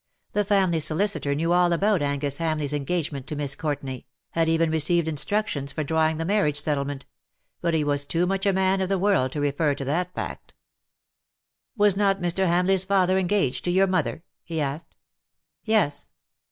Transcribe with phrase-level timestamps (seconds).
[0.33, 4.71] The family solicitor knew all about Angus Ham leigh^s engagement to Miss Courtenay— had even
[4.71, 7.05] received instructions for drawing the marriage settlement—
[7.61, 10.55] but he was too much a man of the world to refer to that fact."
[11.77, 12.47] Was not Mr.
[12.47, 14.97] Hamleigh's father engaged to your mother?'' he asked.''
[15.65, 16.09] Yes.''